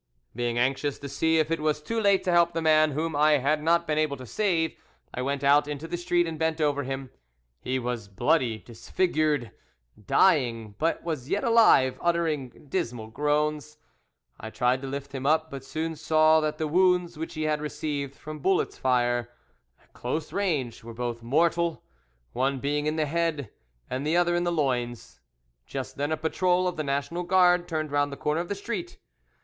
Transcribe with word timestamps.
Being 0.35 0.57
anxious 0.57 0.97
to 0.97 1.07
see 1.07 1.37
if 1.37 1.51
it 1.51 1.59
was 1.59 1.79
too 1.79 2.01
late 2.01 2.23
to 2.23 2.31
help 2.31 2.53
the 2.53 2.61
man 2.63 2.93
whom 2.93 3.15
I 3.15 3.33
had 3.33 3.61
not 3.61 3.85
been 3.85 3.99
able 3.99 4.17
to 4.17 4.25
save, 4.25 4.75
I 5.13 5.21
went 5.21 5.43
out 5.43 5.67
into 5.67 5.87
the 5.87 5.95
street 5.95 6.25
and 6.25 6.39
bent 6.39 6.59
over 6.59 6.81
him. 6.81 7.11
He 7.61 7.77
was 7.77 8.07
bloody, 8.07 8.57
disfigured, 8.57 9.51
dying, 10.07 10.73
but 10.79 11.03
was 11.03 11.29
yet 11.29 11.43
alive, 11.43 11.99
uttering 12.01 12.65
dismal 12.67 13.09
groans. 13.09 13.77
I 14.39 14.49
tried 14.49 14.81
to 14.81 14.87
lift 14.87 15.11
him 15.13 15.27
up, 15.27 15.51
but 15.51 15.63
soon 15.63 15.95
saw 15.95 16.39
that 16.39 16.57
the 16.57 16.67
wounds 16.67 17.15
which 17.15 17.35
he 17.35 17.43
had 17.43 17.61
received 17.61 18.15
from 18.15 18.39
bullets 18.39 18.79
fired 18.79 19.27
at 19.79 19.93
close 19.93 20.33
range 20.33 20.83
were 20.83 20.95
both 20.95 21.21
mortal, 21.21 21.83
one 22.33 22.59
being 22.59 22.87
in 22.87 22.95
the 22.95 23.05
head, 23.05 23.51
and 23.87 24.03
the 24.03 24.17
other 24.17 24.33
in 24.33 24.45
the 24.45 24.51
loins. 24.51 25.19
Just 25.67 25.95
then 25.97 26.11
a 26.11 26.17
patrol, 26.17 26.67
of 26.67 26.75
the 26.75 26.83
National 26.83 27.21
Guard 27.21 27.67
turned 27.67 27.91
round 27.91 28.11
the 28.11 28.17
corner 28.17 28.41
of 28.41 28.49
the 28.49 28.55
street. 28.55 28.97